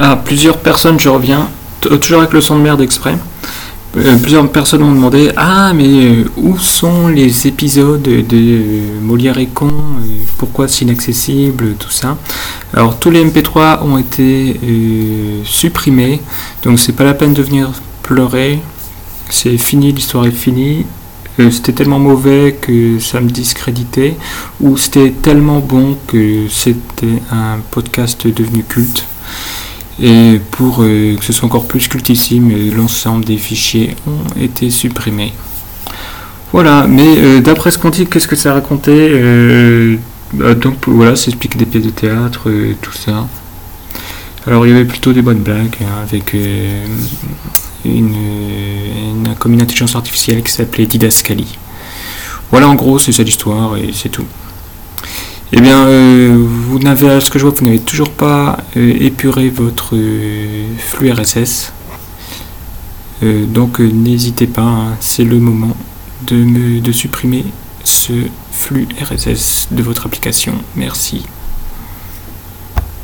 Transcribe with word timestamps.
Ah, 0.00 0.14
plusieurs 0.14 0.58
personnes, 0.58 1.00
je 1.00 1.08
reviens, 1.08 1.48
toujours 1.80 2.20
avec 2.20 2.32
le 2.32 2.40
son 2.40 2.56
de 2.56 2.62
merde 2.62 2.80
exprès. 2.80 3.18
Euh, 3.96 4.16
plusieurs 4.18 4.48
personnes 4.48 4.82
m'ont 4.82 4.92
demandé 4.92 5.32
Ah, 5.36 5.72
mais 5.74 5.88
euh, 5.88 6.30
où 6.36 6.56
sont 6.56 7.08
les 7.08 7.48
épisodes 7.48 8.00
de 8.02 8.60
Molière 9.02 9.38
et 9.38 9.46
Con 9.46 9.72
Pourquoi 10.36 10.68
c'est 10.68 10.84
inaccessible 10.84 11.74
Tout 11.80 11.90
ça? 11.90 12.16
Alors, 12.74 12.96
tous 13.00 13.10
les 13.10 13.24
MP3 13.24 13.82
ont 13.82 13.98
été 13.98 14.60
supprimés, 15.44 16.20
donc 16.62 16.78
c'est 16.78 16.92
pas 16.92 17.02
la 17.02 17.14
peine 17.14 17.34
de 17.34 17.42
venir 17.42 17.72
pleurer. 18.04 18.60
C'est 19.30 19.58
fini, 19.58 19.90
l'histoire 19.90 20.26
est 20.26 20.30
finie. 20.30 20.86
c'était 21.50 21.72
tellement 21.72 21.98
mauvais 21.98 22.56
que 22.60 23.00
ça 23.00 23.20
me 23.20 23.30
discréditait, 23.30 24.14
ou 24.60 24.76
c'était 24.76 25.10
tellement 25.10 25.58
bon 25.58 25.96
que 26.06 26.46
c'était 26.48 27.20
un 27.32 27.58
podcast 27.72 28.28
devenu 28.28 28.62
culte. 28.62 29.07
Et 30.00 30.40
pour 30.52 30.82
euh, 30.82 31.16
que 31.16 31.24
ce 31.24 31.32
soit 31.32 31.46
encore 31.46 31.66
plus 31.66 31.88
cultissime, 31.88 32.50
euh, 32.52 32.74
l'ensemble 32.74 33.24
des 33.24 33.36
fichiers 33.36 33.96
ont 34.06 34.40
été 34.40 34.70
supprimés. 34.70 35.32
Voilà, 36.52 36.86
mais 36.86 37.16
euh, 37.18 37.40
d'après 37.40 37.72
ce 37.72 37.78
qu'on 37.78 37.90
dit, 37.90 38.06
qu'est-ce 38.06 38.28
que 38.28 38.36
ça 38.36 38.54
racontait 38.54 39.98
bah, 40.32 40.54
Donc 40.54 40.86
voilà, 40.86 41.16
ça 41.16 41.28
explique 41.28 41.56
des 41.56 41.66
pièces 41.66 41.84
de 41.84 41.90
théâtre, 41.90 42.48
tout 42.80 42.92
ça. 42.92 43.26
Alors 44.46 44.66
il 44.66 44.70
y 44.70 44.74
avait 44.74 44.84
plutôt 44.84 45.12
des 45.12 45.20
bonnes 45.20 45.40
blagues 45.40 45.76
hein, 45.82 46.02
avec 46.02 46.34
une, 47.84 48.14
comme 49.38 49.52
une 49.52 49.60
intelligence 49.60 49.96
artificielle 49.96 50.42
qui 50.42 50.52
s'appelait 50.52 50.86
Didascali. 50.86 51.58
Voilà 52.50 52.68
en 52.68 52.76
gros, 52.76 52.98
c'est 52.98 53.12
ça 53.12 53.24
l'histoire 53.24 53.76
et 53.76 53.90
c'est 53.92 54.08
tout. 54.08 54.24
Eh 55.52 55.60
bien, 55.60 55.86
vous 56.68 56.78
n'avez, 56.78 57.20
ce 57.20 57.30
que 57.30 57.38
je 57.38 57.46
vois, 57.46 57.54
vous 57.56 57.64
n'avez 57.64 57.78
toujours 57.78 58.10
pas 58.10 58.58
euh, 58.76 58.94
épuré 59.00 59.48
votre 59.48 59.96
euh, 59.96 60.66
flux 60.78 61.10
RSS. 61.10 61.72
donc 63.22 63.80
n'hésitez 63.80 64.46
pas, 64.46 64.62
hein, 64.62 64.96
c'est 65.00 65.24
le 65.24 65.38
moment 65.38 65.76
de, 66.26 66.80
de 66.80 66.92
supprimer 66.92 67.44
ce 67.84 68.12
flux 68.52 68.86
RSS 69.00 69.68
de 69.70 69.82
votre 69.82 70.06
application. 70.06 70.54
Merci. 70.76 71.24